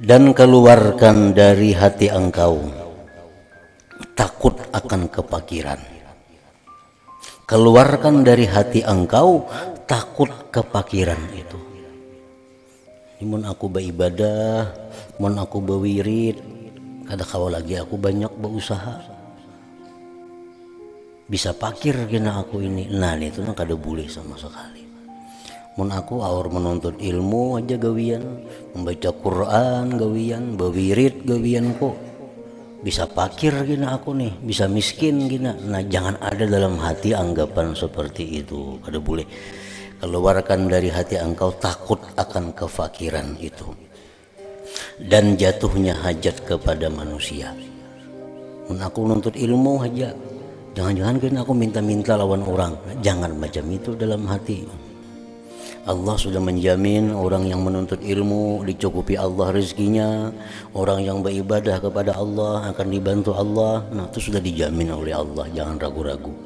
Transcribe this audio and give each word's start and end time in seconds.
dan 0.00 0.32
keluarkan 0.32 1.36
dari 1.36 1.76
hati 1.76 2.08
engkau 2.08 2.72
takut 4.16 4.56
akan 4.72 5.12
kepakiran 5.12 5.80
keluarkan 7.44 8.24
dari 8.24 8.48
hati 8.48 8.80
engkau 8.80 9.44
takut 9.84 10.32
kepakiran 10.48 11.20
itu 11.36 11.70
Imun 13.20 13.44
aku 13.44 13.68
beribadah, 13.68 14.72
mun 15.20 15.36
aku 15.36 15.60
berwirid, 15.60 16.40
kada 17.04 17.20
kawa 17.20 17.60
lagi 17.60 17.76
aku 17.76 18.00
banyak 18.00 18.32
berusaha. 18.32 18.96
Bisa 21.28 21.52
pakir 21.52 22.08
kena 22.08 22.40
aku 22.40 22.64
ini. 22.64 22.88
Nah, 22.88 23.20
itu 23.20 23.44
nang 23.44 23.52
kada 23.52 23.76
boleh 23.76 24.08
sama 24.08 24.40
sekali. 24.40 24.89
Mun 25.80 25.88
aku 25.96 26.20
awar 26.20 26.52
menuntut 26.52 27.00
ilmu 27.00 27.56
aja 27.56 27.80
gawian, 27.80 28.44
membaca 28.76 29.16
Quran 29.16 29.96
gawian, 29.96 30.60
berwirid 30.60 31.24
gawian 31.24 31.72
kok. 31.80 31.96
Bisa 32.84 33.08
pakir 33.08 33.56
gina 33.64 33.96
aku 33.96 34.12
nih, 34.12 34.36
bisa 34.44 34.68
miskin 34.68 35.24
gina. 35.24 35.56
Nah, 35.56 35.80
jangan 35.80 36.20
ada 36.20 36.44
dalam 36.44 36.76
hati 36.76 37.16
anggapan 37.16 37.72
seperti 37.72 38.44
itu. 38.44 38.76
Kada 38.84 39.00
boleh 39.00 39.24
keluarkan 40.04 40.68
dari 40.68 40.92
hati 40.92 41.16
engkau 41.16 41.52
takut 41.56 42.00
akan 42.16 42.52
kefakiran 42.56 43.36
itu 43.40 43.68
dan 45.00 45.36
jatuhnya 45.36 45.92
hajat 45.92 46.44
kepada 46.44 46.88
manusia 46.88 47.52
Mun 48.68 48.80
aku 48.80 49.04
nuntut 49.04 49.36
ilmu 49.36 49.84
aja 49.84 50.12
jangan-jangan 50.72 51.16
kan 51.20 51.34
aku 51.44 51.52
minta-minta 51.52 52.16
lawan 52.16 52.40
orang 52.44 52.72
jangan 53.04 53.36
macam 53.36 53.64
itu 53.68 53.92
dalam 53.92 54.24
hati 54.24 54.64
Allah 55.88 56.12
sudah 56.20 56.44
menjamin 56.44 57.08
orang 57.08 57.48
yang 57.48 57.64
menuntut 57.64 58.04
ilmu 58.04 58.60
dicukupi 58.68 59.16
Allah 59.16 59.48
rezekinya. 59.48 60.28
Orang 60.76 61.00
yang 61.00 61.24
beribadah 61.24 61.80
kepada 61.80 62.20
Allah 62.20 62.68
akan 62.68 62.86
dibantu 62.92 63.32
Allah. 63.32 63.88
Nah 63.88 64.04
itu 64.12 64.28
sudah 64.28 64.44
dijamin 64.44 64.92
oleh 64.92 65.16
Allah. 65.16 65.48
Jangan 65.48 65.80
ragu-ragu 65.80 66.36